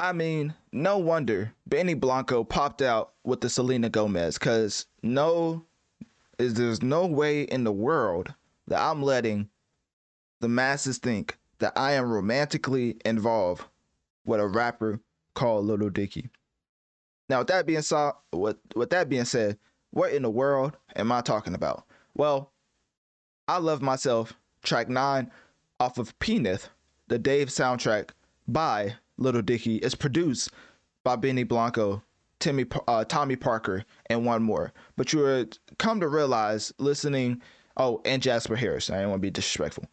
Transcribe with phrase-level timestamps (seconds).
[0.00, 5.66] I mean, no wonder Benny Blanco popped out with the Selena Gomez because no,
[6.38, 8.34] is there's no way in the world
[8.68, 9.50] that I'm letting
[10.40, 13.64] the masses think that I am romantically involved
[14.24, 15.00] with a rapper
[15.34, 16.30] called Little Dicky.
[17.28, 19.58] Now, with that being said, with, with that being said,
[19.90, 21.84] what in the world am I talking about?
[22.16, 22.52] Well,
[23.46, 24.32] I Love Myself,
[24.62, 25.30] track nine
[25.78, 26.70] off of Penith,
[27.08, 28.12] the Dave soundtrack
[28.48, 30.50] by Little Dicky is produced
[31.04, 32.02] by Benny Blanco,
[32.40, 34.72] Timmy, uh, Tommy Parker, and one more.
[34.96, 37.42] But you would come to realize listening,
[37.76, 38.90] oh, and Jasper Harris.
[38.90, 39.84] I didn't want to be disrespectful.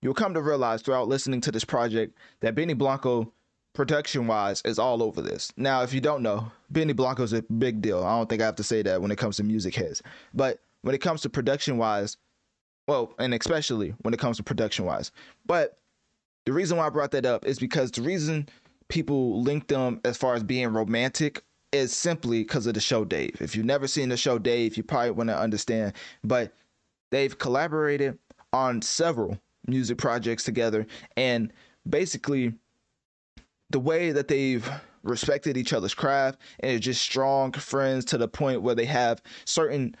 [0.00, 3.32] You'll come to realize throughout listening to this project that Benny Blanco,
[3.74, 5.52] production wise, is all over this.
[5.56, 8.04] Now, if you don't know, Benny Blanco is a big deal.
[8.04, 10.02] I don't think I have to say that when it comes to music heads.
[10.32, 12.16] But when it comes to production wise,
[12.86, 15.10] well, and especially when it comes to production wise.
[15.44, 15.78] But
[16.46, 18.48] the reason why I brought that up is because the reason
[18.88, 23.36] people link them as far as being romantic is simply because of the show Dave.
[23.40, 25.92] If you've never seen the show Dave, you probably want to understand.
[26.22, 26.54] But
[27.10, 28.18] they've collaborated
[28.52, 30.86] on several music projects together,
[31.16, 31.52] and
[31.88, 32.54] basically,
[33.70, 34.68] the way that they've
[35.02, 39.20] respected each other's craft and are just strong friends to the point where they have
[39.44, 39.96] certain,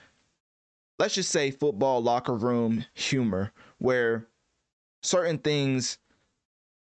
[1.00, 4.28] let's just say, football locker room humor, where
[5.02, 5.98] certain things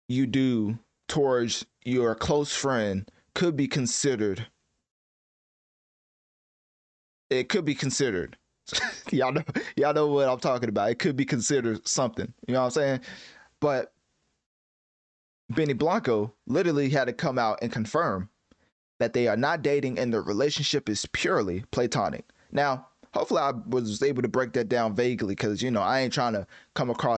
[0.08, 4.48] you do towards your close friend could be considered
[7.30, 8.38] it could be considered
[9.11, 9.44] y'all know
[9.76, 10.89] y'all know what I'm talking about.
[10.89, 12.33] It could be considered something.
[12.48, 12.99] You know what I'm saying?
[13.60, 13.93] But
[15.49, 18.30] Benny Blanco literally had to come out and confirm
[18.99, 22.26] that they are not dating and the relationship is purely platonic.
[22.52, 26.14] Now, hopefully I was able to break that down vaguely because you know I ain't
[26.14, 27.17] trying to come across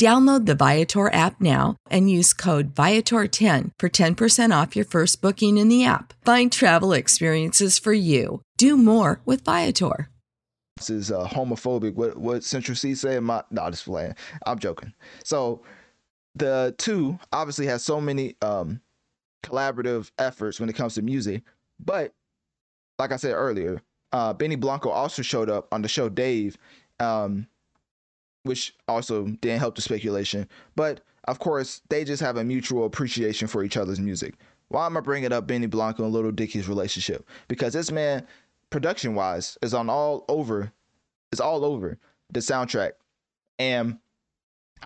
[0.00, 5.58] Download the Viator app now and use code Viator10 for 10% off your first booking
[5.58, 6.14] in the app.
[6.24, 8.40] Find travel experiences for you.
[8.56, 10.08] Do more with Viator.
[10.78, 11.92] This is uh, homophobic.
[11.96, 13.20] What what Central C say?
[13.20, 14.14] My no, just playing.
[14.46, 14.94] I'm joking.
[15.22, 15.60] So
[16.34, 18.80] the two obviously has so many um
[19.44, 21.42] collaborative efforts when it comes to music,
[21.78, 22.14] but
[22.98, 23.82] like I said earlier,
[24.12, 26.56] uh, Benny Blanco also showed up on the show Dave,
[27.00, 27.46] um,
[28.42, 30.48] which also didn't help the speculation.
[30.76, 34.34] But of course, they just have a mutual appreciation for each other's music.
[34.68, 37.26] Why am I bringing up Benny Blanco and Little Dicky's relationship?
[37.48, 38.26] Because this man,
[38.70, 40.72] production wise, is on all over,
[41.32, 41.98] is all over
[42.30, 42.92] the soundtrack,
[43.58, 43.98] and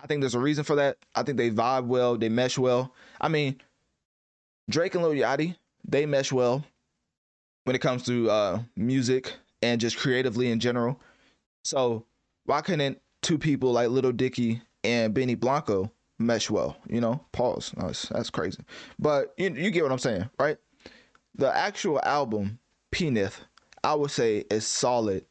[0.01, 0.97] I think there's a reason for that.
[1.15, 2.93] I think they vibe well, they mesh well.
[3.21, 3.61] I mean,
[4.69, 5.55] Drake and Lil Yachty,
[5.87, 6.63] they mesh well
[7.63, 10.99] when it comes to uh, music and just creatively in general.
[11.63, 12.05] So
[12.45, 16.77] why couldn't two people like Little Dicky and Benny Blanco mesh well?
[16.87, 17.73] You know, pause.
[17.77, 18.63] That's, crazy,
[18.99, 20.57] but you you get what I'm saying, right?
[21.33, 22.59] The actual album
[22.91, 23.41] Penith,
[23.83, 25.25] I would say, is solid.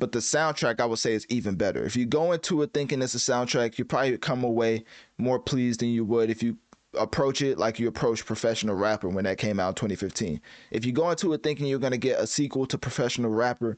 [0.00, 1.84] But the soundtrack, I would say, is even better.
[1.84, 4.84] If you go into it thinking it's a soundtrack, you probably come away
[5.16, 6.56] more pleased than you would if you
[6.94, 10.40] approach it like you approach professional rapper when that came out in 2015
[10.70, 13.76] if you go into it thinking you're going to get a sequel to professional rapper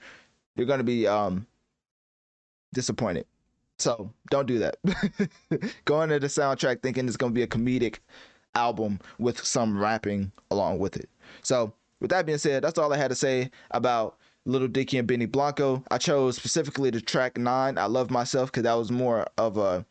[0.55, 1.45] you're going to be um
[2.73, 3.27] disappointed
[3.79, 4.77] so don't do that
[5.85, 7.99] go into the soundtrack thinking it's to be a comedic
[8.55, 11.09] album with some rapping along with it
[11.43, 15.07] so with that being said that's all i had to say about Little Dicky and
[15.07, 15.85] Benny Blanco.
[15.91, 17.77] I chose specifically the track nine.
[17.77, 19.85] I love myself because that was more of a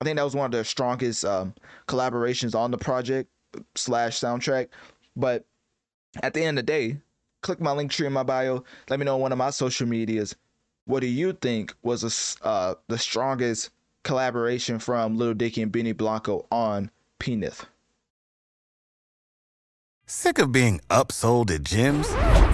[0.00, 1.54] I think that was one of the strongest um,
[1.88, 3.30] collaborations on the project
[3.74, 4.68] slash soundtrack.
[5.16, 5.46] But
[6.22, 6.98] at the end of the day,
[7.42, 8.64] click my Linktree in my bio.
[8.90, 10.34] Let me know on one of my social medias.
[10.86, 13.70] What do you think was a, uh, the strongest
[14.02, 17.64] collaboration from Little Dicky and Benny Blanco on Penith?
[20.06, 22.53] Sick of being upsold at gyms?